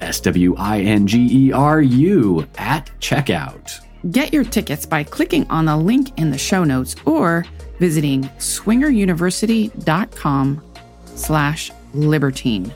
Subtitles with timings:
[0.00, 3.80] S W I N G E R U at checkout.
[4.10, 7.44] Get your tickets by clicking on the link in the show notes or
[7.78, 10.62] visiting swingeruniversity.com
[11.06, 12.72] slash libertine.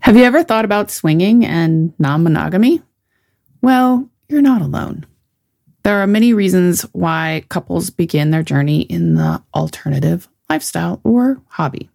[0.00, 2.82] Have you ever thought about swinging and non-monogamy?
[3.62, 5.06] Well, you're not alone.
[5.84, 11.88] There are many reasons why couples begin their journey in the alternative lifestyle or hobby.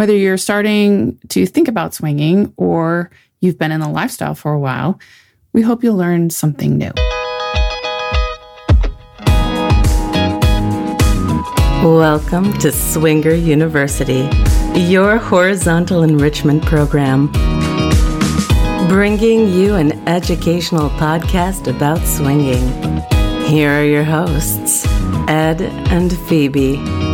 [0.00, 4.58] Whether you're starting to think about swinging or you've been in the lifestyle for a
[4.58, 4.98] while,
[5.52, 6.90] we hope you'll learn something new.
[11.84, 14.26] Welcome to Swinger University,
[14.74, 17.26] your horizontal enrichment program,
[18.88, 23.02] bringing you an educational podcast about swinging.
[23.44, 24.86] Here are your hosts,
[25.28, 27.09] Ed and Phoebe.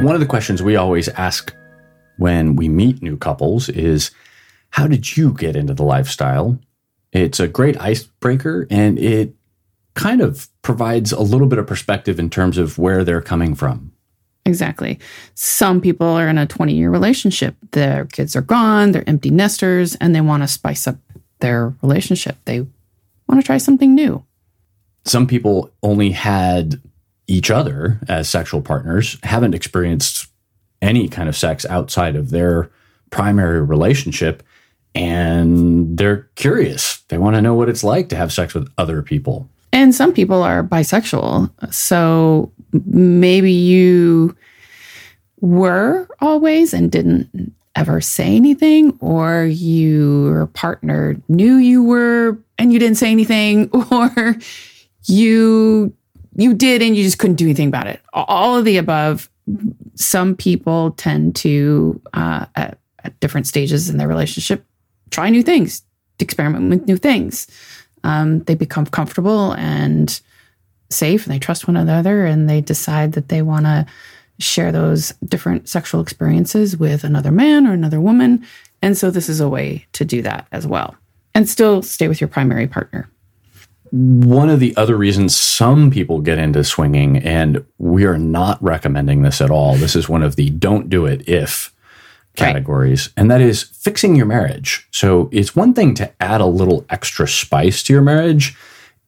[0.00, 1.52] One of the questions we always ask
[2.18, 4.12] when we meet new couples is
[4.70, 6.56] How did you get into the lifestyle?
[7.12, 9.34] It's a great icebreaker and it
[9.94, 13.90] kind of provides a little bit of perspective in terms of where they're coming from.
[14.46, 15.00] Exactly.
[15.34, 17.56] Some people are in a 20 year relationship.
[17.72, 20.96] Their kids are gone, they're empty nesters, and they want to spice up
[21.40, 22.36] their relationship.
[22.44, 22.60] They
[23.28, 24.24] want to try something new.
[25.04, 26.80] Some people only had
[27.28, 30.26] each other as sexual partners, haven't experienced
[30.82, 32.70] any kind of sex outside of their
[33.10, 34.42] primary relationship,
[34.94, 36.98] and they're curious.
[37.08, 39.48] They want to know what it's like to have sex with other people.
[39.72, 41.50] And some people are bisexual.
[41.72, 44.34] So maybe you
[45.40, 52.78] were always and didn't ever say anything, or your partner knew you were and you
[52.78, 54.36] didn't say anything, or
[55.04, 55.92] you
[56.38, 58.00] you did and you just couldn't do anything about it.
[58.14, 59.28] All of the above.
[59.94, 64.64] Some people tend to, uh, at, at different stages in their relationship,
[65.10, 65.82] try new things,
[66.18, 67.46] experiment with new things
[68.04, 70.20] um, they become comfortable and
[70.90, 73.86] safe and they trust one another and they decide that they want to
[74.38, 78.46] share those different sexual experiences with another man or another woman.
[78.80, 80.96] And so this is a way to do that as well
[81.34, 83.08] and still stay with your primary partner.
[83.90, 89.22] One of the other reasons some people get into swinging, and we are not recommending
[89.22, 91.72] this at all, this is one of the don't do it if
[92.36, 93.14] categories, right.
[93.16, 94.86] and that is fixing your marriage.
[94.92, 98.56] So it's one thing to add a little extra spice to your marriage,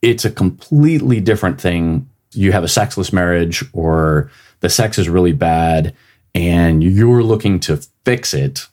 [0.03, 2.09] it's a completely different thing.
[2.33, 4.31] You have a sexless marriage, or
[4.61, 5.95] the sex is really bad,
[6.35, 8.67] and you're looking to fix it.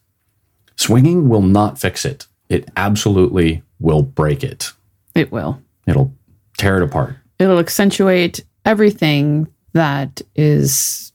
[0.75, 2.27] Swinging will not fix it.
[2.49, 4.71] It absolutely will break it.
[5.15, 5.61] It will.
[5.87, 6.13] It'll
[6.57, 7.15] tear it apart.
[7.39, 11.11] It'll accentuate everything that is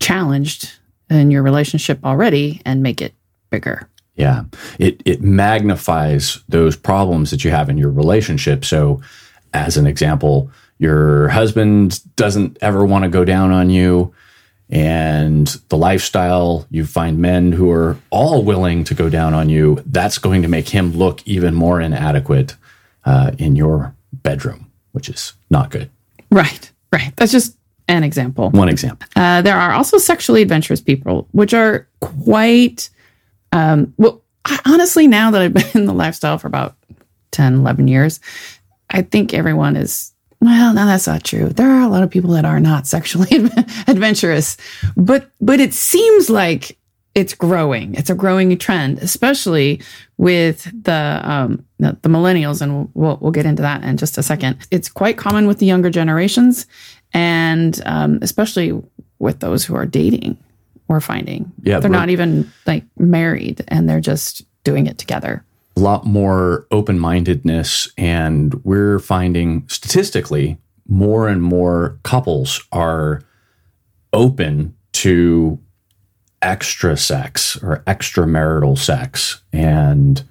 [0.00, 0.72] challenged
[1.10, 3.14] in your relationship already and make it
[3.50, 3.88] bigger.
[4.14, 4.44] Yeah.
[4.78, 8.64] It it magnifies those problems that you have in your relationship.
[8.64, 9.00] So
[9.54, 14.14] as an example, your husband doesn't ever want to go down on you
[14.68, 19.82] and the lifestyle you find men who are all willing to go down on you
[19.86, 22.56] that's going to make him look even more inadequate
[23.04, 25.90] uh, in your bedroom which is not good
[26.30, 27.56] right right that's just
[27.88, 28.50] an example.
[28.50, 29.08] One example.
[29.16, 32.90] Uh, there are also sexually adventurous people, which are quite,
[33.50, 34.22] um, well,
[34.64, 36.76] honestly, now that I've been in the lifestyle for about
[37.32, 38.20] 10, 11 years.
[38.90, 41.48] I think everyone is, well, no, that's not true.
[41.48, 43.28] There are a lot of people that are not sexually
[43.86, 44.56] adventurous,
[44.96, 46.78] but, but it seems like
[47.14, 47.94] it's growing.
[47.94, 49.80] It's a growing trend, especially
[50.16, 54.22] with the um, the, the millennials, and we'll we'll get into that in just a
[54.22, 54.56] second.
[54.70, 56.66] It's quite common with the younger generations,
[57.12, 58.80] and um, especially
[59.18, 60.38] with those who are dating
[60.88, 61.52] or finding.
[61.62, 65.44] Yeah, they're not even like married, and they're just doing it together.
[65.76, 67.88] a lot more open mindedness.
[67.96, 73.22] And we're finding statistically more and more couples are
[74.12, 75.58] open to
[76.42, 79.42] extra sex or extramarital sex.
[79.52, 80.22] And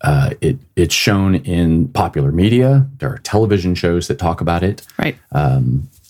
[0.00, 2.88] uh, it, it's shown in popular media.
[2.98, 4.82] There are television shows that talk about it.
[4.98, 5.16] Right.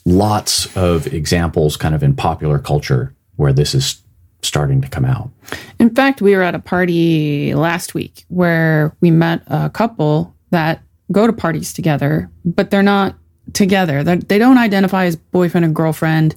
[0.05, 4.00] Lots of examples kind of in popular culture where this is
[4.40, 5.31] starting to come out.
[5.81, 10.81] In fact, we were at a party last week where we met a couple that
[11.11, 13.17] go to parties together, but they're not
[13.52, 14.05] together.
[14.05, 16.37] They're, they don't identify as boyfriend and girlfriend.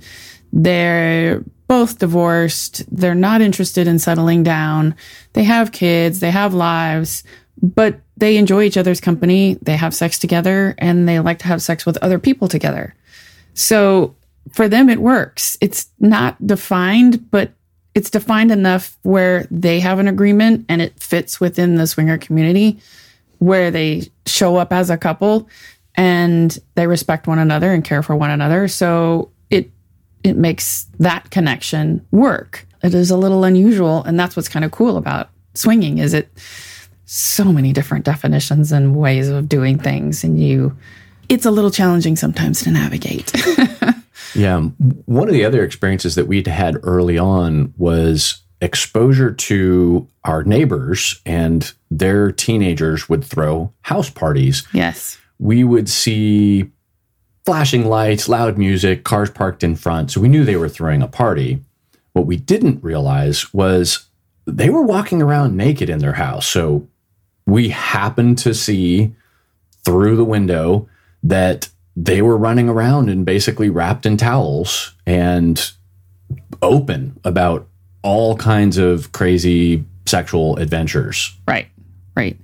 [0.52, 2.84] They're both divorced.
[2.96, 4.96] They're not interested in settling down.
[5.34, 7.24] They have kids, they have lives,
[7.62, 9.58] but they enjoy each other's company.
[9.62, 12.96] They have sex together and they like to have sex with other people together.
[13.54, 14.16] So
[14.52, 15.58] for them, it works.
[15.62, 17.54] It's not defined, but
[17.96, 22.80] it's defined enough where they have an agreement and it fits within the swinger community
[23.40, 25.48] where they show up as a couple
[25.96, 28.68] and they respect one another and care for one another.
[28.68, 29.72] So it
[30.24, 32.66] it makes that connection work.
[32.84, 36.30] It is a little unusual and that's what's kind of cool about swinging is it
[37.06, 40.78] so many different definitions and ways of doing things and you
[41.28, 43.32] it's a little challenging sometimes to navigate.
[44.36, 44.62] Yeah.
[45.06, 51.22] One of the other experiences that we'd had early on was exposure to our neighbors
[51.26, 54.68] and their teenagers would throw house parties.
[54.74, 55.18] yes.
[55.40, 56.70] We would see
[57.50, 60.12] flashing lights, loud music, cars parked in front.
[60.12, 61.60] So we knew they were throwing a party.
[62.14, 64.06] What we didn't realize was
[64.46, 66.46] they were walking around naked in their house.
[66.46, 66.88] So
[67.48, 69.16] we happened to see
[69.84, 70.88] through the window
[71.24, 75.72] that they were running around and basically wrapped in towels and
[76.62, 77.68] open about
[78.04, 81.36] all kinds of crazy sexual adventures.
[81.48, 81.68] Right,
[82.16, 82.38] right.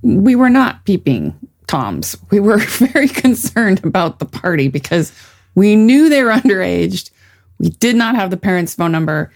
[0.00, 2.16] We were not peeping toms.
[2.30, 5.12] We were very concerned about the party because
[5.54, 7.10] we knew they were underage.
[7.58, 9.32] We did not have the parents' phone number.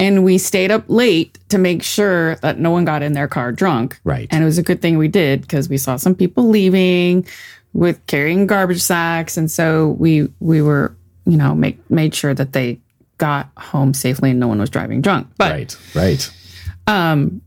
[0.00, 3.50] And we stayed up late to make sure that no one got in their car
[3.50, 3.98] drunk.
[4.04, 4.28] Right.
[4.30, 7.26] And it was a good thing we did because we saw some people leaving
[7.72, 9.36] with carrying garbage sacks.
[9.36, 10.94] And so we we were,
[11.26, 12.78] you know, make made sure that they
[13.18, 15.26] got home safely and no one was driving drunk.
[15.36, 16.30] But Right, right.
[16.86, 17.42] um,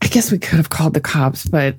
[0.00, 1.74] I guess we could have called the cops, but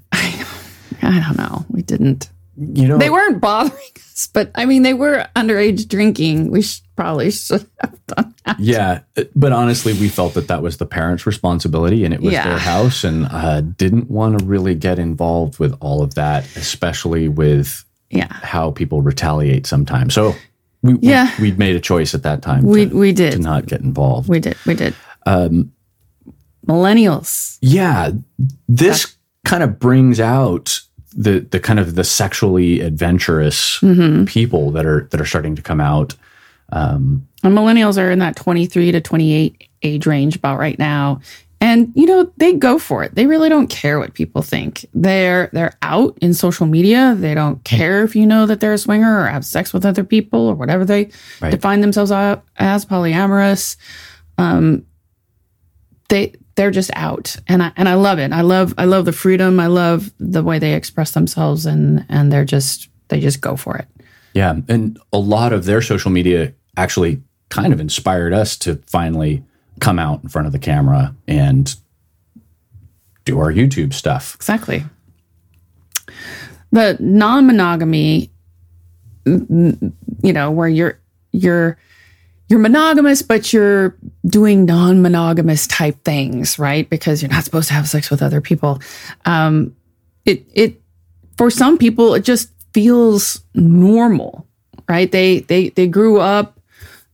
[1.02, 1.66] I, don't know.
[1.70, 2.30] We didn't.
[2.60, 6.50] You know, They weren't bothering us, but I mean, they were underage drinking.
[6.50, 8.60] We sh- probably should have done that.
[8.60, 9.02] Yeah,
[9.36, 12.50] but honestly, we felt that that was the parents' responsibility, and it was Yeah.
[12.50, 17.28] their house, and uh, didn't want to really get involved with all of that, especially
[17.28, 20.16] with Yeah, how people retaliate sometimes.
[20.16, 20.34] So,
[20.82, 21.30] we, Yeah.
[21.40, 23.40] we would made a choice at that time we to, we to did.
[23.40, 24.28] not get involved.
[24.30, 24.58] We did.
[24.66, 24.96] We did.
[25.28, 25.72] Um,
[26.66, 27.58] Millennials.
[27.62, 28.12] yeah,
[28.68, 29.16] this
[29.46, 30.82] kind of brings out
[31.16, 34.26] the the kind of the sexually adventurous Mm-hmm.
[34.26, 36.16] people that are that are starting to come out.
[36.70, 41.22] And millennials are in that 23 to 28 age range about right now.
[41.62, 43.16] And you know, they go for it.
[43.16, 44.86] They really don't care what people think.
[44.94, 47.16] They're they're out in social media.
[47.18, 50.04] They don't care if you know that they're a swinger or have sex with other
[50.04, 51.10] people or whatever they
[51.42, 51.50] Right.
[51.52, 52.12] define themselves
[52.58, 53.76] as polyamorous.
[54.38, 54.84] Um
[56.10, 57.38] they they're just out.
[57.48, 58.34] And I and I love it.
[58.34, 59.60] I love I love the freedom.
[59.60, 63.78] I love the way they express themselves and and they're just they just go for
[63.78, 63.88] it.
[64.34, 64.56] Yeah.
[64.68, 69.44] And a lot of their social media actually kind of inspired us to finally
[69.80, 71.76] come out in front of the camera and
[73.24, 74.36] do our YouTube stuff.
[74.36, 74.84] Exactly.
[76.72, 78.32] The non-monogamy,
[79.26, 81.00] mm, you know, where you're
[81.32, 81.78] you're
[82.50, 86.90] you're monogamous, but you're doing non-monogamous type things, right?
[86.90, 88.82] Because you're not supposed to have sex with other people.
[89.26, 89.76] Um,
[90.26, 90.82] it it
[91.38, 94.48] for some people it just feels normal,
[94.88, 95.12] right?
[95.12, 96.60] They they they grew up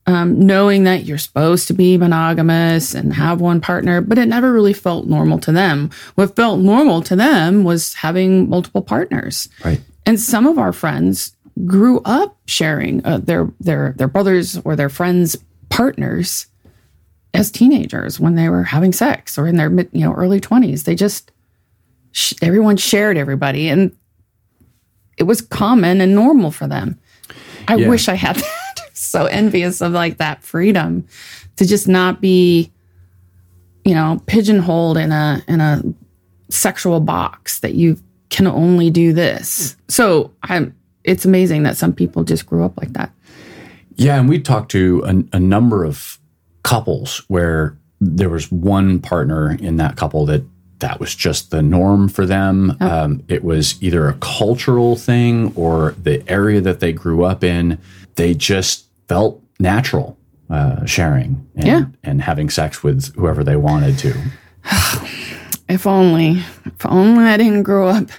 [0.06, 4.52] um, knowing that you're supposed to be monogamous and have one partner, but it never
[4.52, 5.90] really felt normal to them.
[6.16, 9.48] What felt normal to them was having multiple partners.
[9.64, 9.82] Right.
[10.06, 11.34] And some of our friends
[11.66, 15.38] grew up sharing uh, their their their brothers or their friends'
[15.70, 16.48] partners
[17.34, 20.84] as teenagers when they were having sex or in their mid, you know early twenties.
[20.84, 21.32] They just
[22.12, 23.96] sh- everyone shared everybody, and
[25.18, 27.00] it was common and normal for them.
[27.68, 27.88] I Yeah.
[27.90, 28.36] wish I had
[28.76, 28.90] that.
[28.94, 31.06] so envious of like that freedom
[31.58, 32.72] to just not be,
[33.86, 35.84] you know, pigeonholed in a in a
[36.50, 37.98] sexual box that you
[38.30, 39.76] can only do this.
[39.88, 40.76] So I'm.
[41.04, 43.12] It's amazing that some people just grew up like that.
[43.96, 46.18] Yeah, and we talked to a, a number of
[46.64, 50.44] couples where there was one partner in that couple that
[50.80, 52.76] that was just the norm for them.
[52.82, 57.78] Um, it was either a cultural thing or the area that they grew up in.
[58.16, 60.18] They just felt natural
[60.50, 61.86] uh, sharing and, Yeah.
[62.04, 64.14] and having sex with whoever they wanted to.
[65.70, 68.10] If only, if only I didn't grow up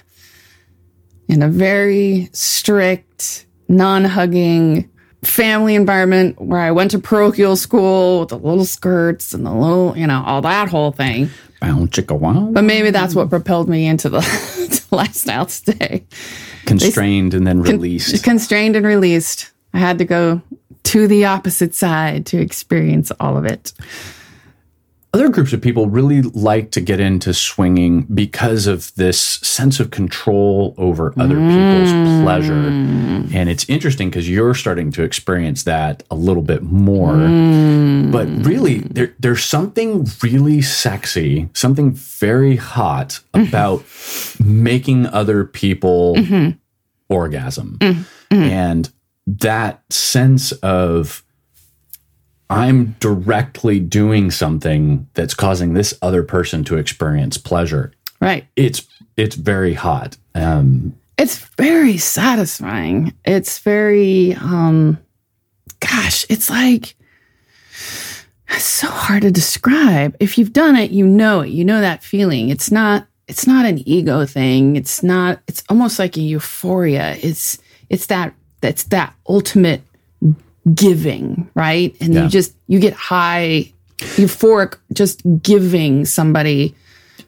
[1.27, 4.89] in a very strict, non hugging
[5.23, 9.97] family environment where I went to parochial school with the little skirts and the little,
[9.97, 11.29] you know, all that whole thing.
[11.61, 12.49] Bow chicka wow.
[12.51, 14.21] But maybe that's what propelled me into the,
[14.91, 16.05] lifestyle today.
[16.65, 18.23] Constrained and then released.
[18.23, 19.51] Constrained and released.
[19.73, 20.41] I had to go
[20.83, 23.73] to the opposite side to experience all of it.
[25.15, 29.89] Other groups of people really like to get into swinging because of this sense of
[29.89, 32.51] control over other people's pleasure.
[32.51, 33.33] Mm.
[33.33, 37.13] And it's interesting because you're starting to experience that a little bit more.
[37.13, 38.11] Mm.
[38.11, 43.47] But really, there, there's something really sexy, something very hot mm-hmm.
[43.47, 43.85] about
[44.45, 46.57] making other people mm-hmm.
[47.07, 47.77] orgasm.
[47.79, 48.33] Mm-hmm.
[48.33, 48.89] And
[49.27, 51.24] that sense of
[52.49, 57.91] I'm directly doing something that's causing this other person to experience pleasure.
[58.21, 58.45] Right.
[58.55, 58.85] It's
[59.17, 60.17] it's very hot.
[60.35, 63.13] Um, it's very satisfying.
[63.25, 64.99] It's very um
[65.79, 66.95] gosh, it's like
[68.49, 70.15] it's so hard to describe.
[70.19, 71.49] If you've done it, you know it.
[71.49, 72.49] You know that feeling.
[72.49, 74.75] It's not it's not an ego thing.
[74.75, 77.15] It's not it's almost like a euphoria.
[77.21, 77.57] It's
[77.89, 79.81] it's that that's that ultimate
[80.73, 81.95] giving, right?
[82.01, 82.23] And Yeah.
[82.23, 83.71] you just you get high
[84.17, 86.75] euphoric just giving somebody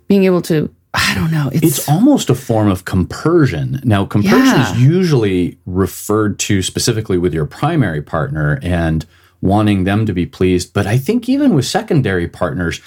[0.07, 1.49] being able to I don't know.
[1.53, 3.79] It's, it's almost a form of compersion.
[3.83, 4.71] Now, compersion Yeah.
[4.73, 9.05] is usually referred to specifically with your primary partner and
[9.41, 10.73] wanting them to be pleased.
[10.73, 12.81] But I think even with secondary partners,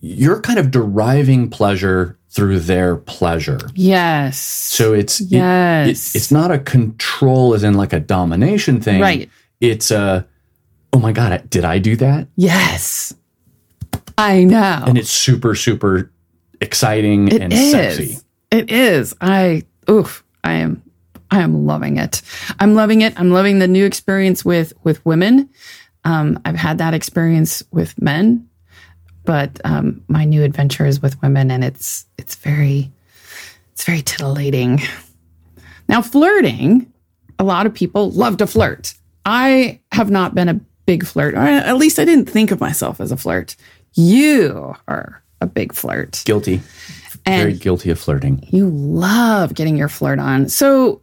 [0.00, 3.60] you're kind of deriving pleasure through their pleasure.
[3.74, 4.38] yes.
[4.40, 6.14] So it's it- Yes.
[6.14, 9.00] it- it's not a control as in like a domination thing.
[9.00, 9.30] Right.
[9.62, 10.26] It's a
[10.92, 12.26] oh my god, did I do that?
[12.36, 13.14] Yes.
[14.18, 14.82] I know.
[14.86, 16.10] And it's super super
[16.60, 17.70] exciting It and is.
[17.70, 18.18] sexy.
[18.50, 19.14] It is.
[19.20, 20.24] I oof.
[20.44, 20.82] I am
[21.30, 22.20] I am loving it.
[22.60, 23.18] I'm loving it.
[23.18, 25.48] I'm loving the new experience with with women.
[26.04, 28.48] Um, I've had that experience with men,
[29.24, 32.90] but um, my new adventure is with women, and it's it's very
[33.72, 34.82] it's very titillating.
[35.88, 36.92] Now, flirting,
[37.38, 38.94] a lot of people love to flirt.
[39.24, 43.00] I have not been a big flirt, or at least I didn't think of myself
[43.00, 43.56] as a flirt.
[43.94, 46.22] You are a big flirt.
[46.24, 46.60] Guilty.
[47.24, 48.44] And- Very guilty of flirting.
[48.50, 50.48] you love getting your flirt on.
[50.48, 51.00] So,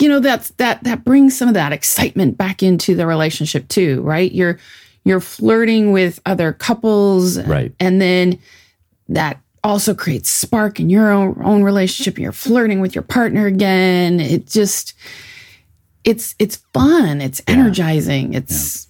[0.00, 4.00] you know, that's that that brings some of that excitement back into the relationship too,
[4.02, 4.30] right?
[4.32, 4.58] You're
[5.04, 7.72] you're flirting with other couples Right.
[7.80, 8.38] and then
[9.08, 12.18] that also creates spark in your own, own relationship.
[12.18, 14.18] You're flirting with your partner again.
[14.20, 14.94] It just
[16.04, 17.20] it's it's fun.
[17.20, 18.34] It's energizing.
[18.34, 18.88] It's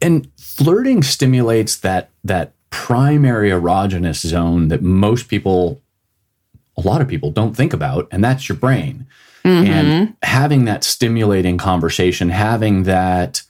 [0.00, 5.80] And flirting stimulates that that primary erogenous zone that most people
[6.76, 9.06] a lot of people don't think about and that's your brain.
[9.44, 10.12] And mm-hmm.
[10.22, 13.42] having that stimulating conversation, having that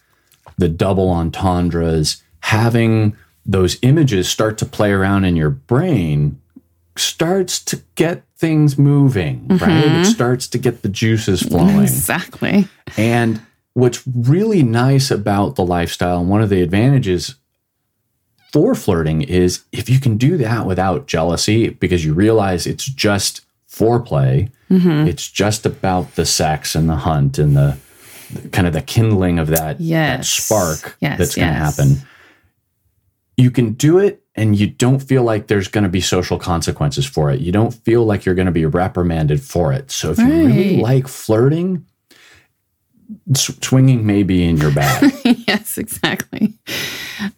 [0.58, 6.40] the double entendres, having those images start to play around in your brain
[6.96, 9.60] starts to get things moving, right?
[9.60, 10.02] Mm-hmm.
[10.02, 11.80] It starts to get the juices flowing.
[11.80, 12.68] exactly.
[12.96, 13.40] And
[13.72, 17.34] what's really nice about the lifestyle, and one of the advantages
[18.52, 23.44] for flirting is if you can do that without jealousy, because you realize it's just
[23.68, 25.08] foreplay, mm-hmm.
[25.08, 27.76] it's just about the sex and the hunt and the,
[28.52, 31.76] kind of the kindling of that, that spark Yes, that's going to yes.
[31.76, 32.08] happen.
[33.36, 37.06] You can do it and you don't feel like there's going to be social consequences
[37.06, 37.40] for it.
[37.40, 39.90] You don't feel like you're going to be reprimanded for it.
[39.90, 41.86] So if you really like flirting,
[43.34, 45.12] swinging may be in your bag.
[45.46, 46.54] yes, exactly.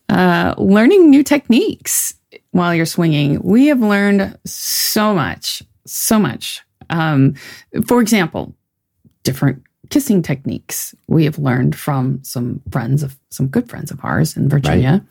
[0.08, 2.14] Uh, learning new techniques
[2.52, 3.42] while you're swinging.
[3.42, 6.62] We have learned so much, so much.
[6.88, 7.34] Um,
[7.86, 8.54] for example,
[9.22, 14.36] different kissing techniques we have learned from some friends of some good friends of ours
[14.36, 15.04] in Virginia.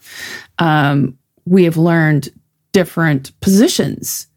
[0.60, 2.29] Um, we have learned
[2.72, 4.27] different positions,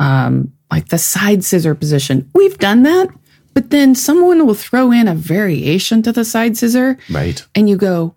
[0.00, 2.30] um, like the side scissor position.
[2.34, 3.08] We've done that,
[3.52, 6.98] but then someone will throw in a variation to the side scissor.
[7.10, 7.44] Right.
[7.54, 8.14] And you go,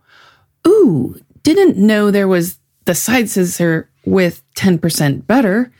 [0.67, 5.71] Ooh, didn't know there was the side scissor with 10% better.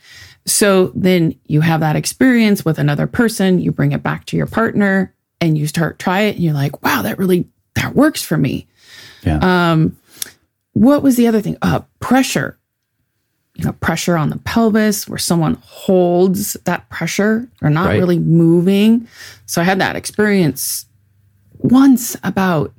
[0.46, 4.46] So then you have that experience with another person, you bring it back to your
[4.46, 8.36] partner and you start try it and you're like, wow, that really that works for
[8.36, 8.66] me.
[9.22, 9.38] Yeah.
[9.72, 9.96] Um,
[10.72, 11.56] what was the other thing?
[11.62, 12.56] Uh, pressure.
[13.54, 17.98] You know, pressure on the pelvis where someone holds that pressure or not Right.
[17.98, 19.08] really moving.
[19.46, 20.86] So I had that experience
[21.58, 22.72] once about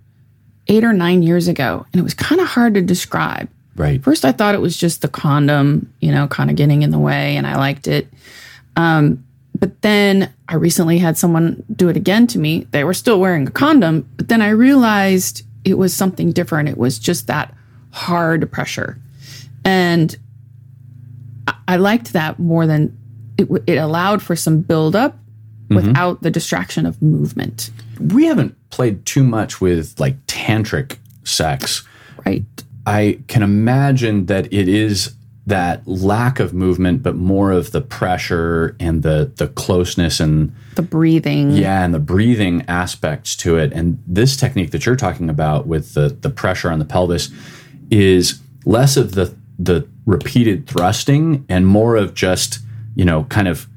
[0.67, 3.49] eight or nine years ago, and it was kind of hard to describe.
[3.75, 4.01] right.
[4.03, 6.99] First, I thought it was just the condom, you know, kind of getting in the
[6.99, 8.07] way, and I liked it.
[8.77, 9.25] Um,
[9.59, 12.67] but then I recently had someone do it again to me.
[12.71, 16.69] They were still wearing a condom, but then I realized it was something different.
[16.69, 17.53] It was just that
[17.91, 18.97] hard pressure.
[19.65, 20.15] And
[21.67, 22.97] I- liked that more than
[23.37, 25.75] it, it allowed for some buildup mm-hmm.
[25.75, 27.69] without the distraction of movement.
[27.99, 31.85] we haven't played too much with like tantric sex.
[32.25, 32.43] Right.
[32.85, 35.13] I can imagine that it is
[35.49, 40.81] that lack of movement, but more of the pressure and the the closeness and The
[40.81, 41.51] breathing.
[41.51, 43.73] yeah, and the breathing aspects to it.
[43.73, 47.29] And this technique that you're talking about with the the pressure on the pelvis
[47.91, 52.59] is less of the the repeated thrusting and more of just
[52.95, 53.67] you know kind of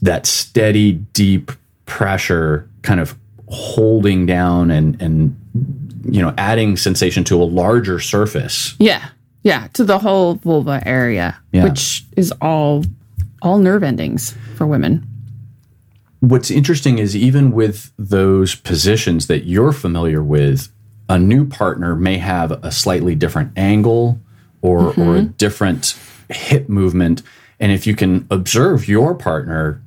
[0.00, 1.52] that steady deep
[1.86, 3.16] pressure kind of
[3.48, 5.36] holding down and and
[6.04, 9.08] you know adding sensation to a larger surface Yeah.
[9.42, 9.68] Yeah.
[9.74, 11.64] To the whole vulva area, Yeah.
[11.64, 12.84] which is all
[13.42, 15.06] all nerve endings for women.
[16.20, 20.68] what's interesting is even with those positions that you're familiar with
[21.08, 24.20] a new partner may have a slightly different angle
[24.60, 25.32] or or a mm-hmm.
[25.36, 25.98] different
[26.30, 27.22] hip movement
[27.58, 29.82] and if you can observe your partner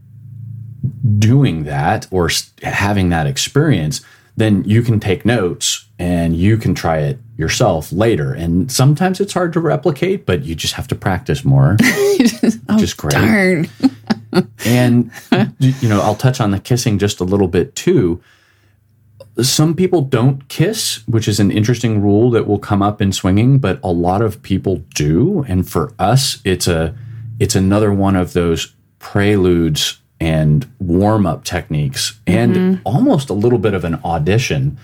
[1.18, 2.30] doing that or
[2.64, 4.02] having that experience
[4.36, 9.34] then you can take notes and you can try it yourself later and sometimes it's
[9.34, 11.76] hard to replicate but you just have to practice more
[12.20, 13.68] which is oh, great Darn.
[14.66, 15.12] and
[15.60, 18.22] you know, I'll touch on the kissing just a little bit too.
[19.42, 23.60] Some people don't kiss, which is an interesting rule that will come up in swinging,
[23.60, 25.44] but a lot of people do.
[25.48, 26.96] And for us, it's a
[27.40, 32.82] it's another one of those preludes and warm up techniques and mm-hmm.
[32.86, 34.78] almost a little bit of an audition.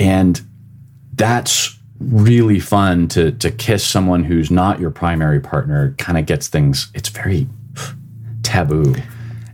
[0.00, 0.40] And
[1.14, 1.78] that's
[2.10, 6.90] really fun to to kiss someone who's not your primary partner kind of gets things
[6.94, 7.46] it's very
[8.42, 8.94] taboo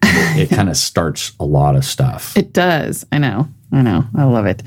[0.03, 3.05] it, it kind of starts a lot of stuff It does.
[3.13, 3.49] I know.
[3.73, 4.05] I know.
[4.15, 4.63] I love it.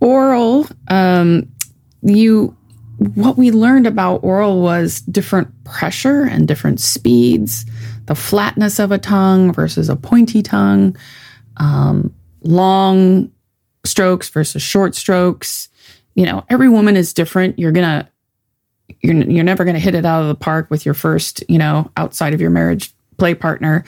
[0.00, 1.50] Oral, um,
[2.02, 2.56] you
[3.14, 7.64] what we learned about oral was different pressure and different speeds,
[8.06, 10.96] the flatness of a tongue versus a pointy tongue,
[11.58, 13.30] um, long
[13.84, 15.68] strokes versus short strokes.
[16.18, 17.60] You know, every woman is different.
[17.60, 18.10] You're gonna
[19.02, 21.92] you're you're never gonna hit it out of the park with your first, you know,
[21.96, 23.84] outside of your marriage play partner.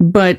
[0.00, 0.38] But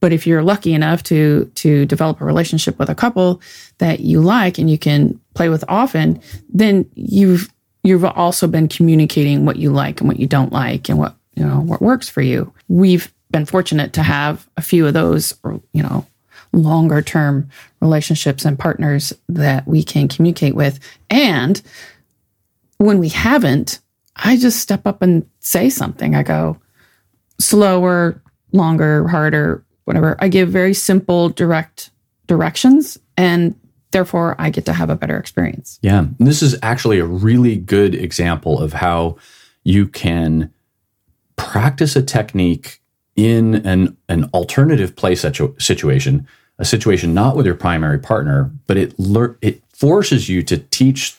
[0.00, 3.40] but if you're lucky enough to to develop a relationship with a couple
[3.78, 6.20] that you like and you can play with often,
[6.52, 7.48] then you've
[7.84, 11.46] you've also been communicating what you like and what you don't like and what you
[11.46, 12.52] know what works for you.
[12.66, 16.04] We've been fortunate to have a few of those, or you know,
[16.54, 17.48] longer term
[17.80, 20.78] relationships and partners that we can communicate with.
[21.10, 21.60] And
[22.78, 23.80] when we haven't,
[24.16, 26.14] I just step up and say something.
[26.14, 26.58] I go
[27.38, 28.20] slower,
[28.52, 30.16] longer, harder, whatever.
[30.20, 31.90] I give very simple, direct
[32.26, 33.54] directions, and
[33.90, 35.78] therefore I get to have a better experience.
[35.82, 39.16] yeah And this is actually a really good example of how
[39.62, 40.52] you can
[41.36, 42.80] practice a technique
[43.16, 46.26] in an an alternative play situ- situation
[46.58, 51.16] a situation not with your primary partner but it lear- it forces you to teach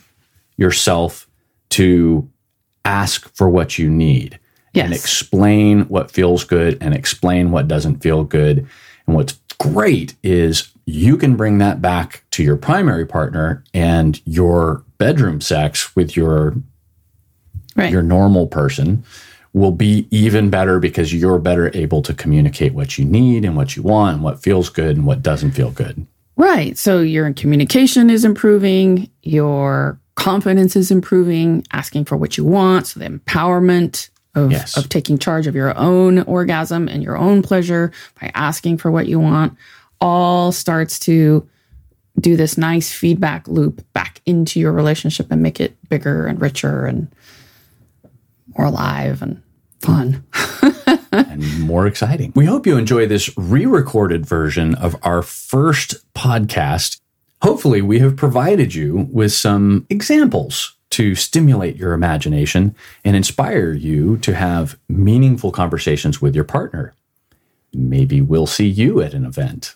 [0.58, 1.28] yourself
[1.70, 2.30] to
[2.86, 4.40] ask for what you need
[4.76, 8.68] and explain what feels good and explain what doesn't feel good.
[9.08, 14.84] And what's great is you can bring that back to your primary partner and your
[14.98, 16.56] bedroom sex with your
[17.76, 17.92] Right.
[17.92, 19.04] your normal person
[19.56, 23.74] will be even better because you're better able to communicate what you need and what
[23.78, 26.06] you want and what feels good and what doesn't feel good.
[26.36, 26.78] Right.
[26.78, 32.88] So your communication is improving, your confidence is improving, asking for what you want.
[32.88, 34.76] So the empowerment of, Yes.
[34.76, 39.08] of taking charge of your own orgasm and your own pleasure by asking for what
[39.08, 39.58] you want
[40.02, 41.48] all starts to
[42.20, 46.86] do this nice feedback loop back into your relationship and make it bigger and richer
[46.86, 47.08] and
[48.58, 49.42] more alive and
[49.86, 50.26] fun.
[51.12, 52.32] and more exciting.
[52.36, 57.00] We hope you enjoy this re recorded version of our first podcast.
[57.42, 64.18] Hopefully, we have provided you with some examples to stimulate your imagination and inspire you
[64.18, 66.94] to have meaningful conversations with your partner.
[67.74, 69.76] Maybe we'll see you at an event.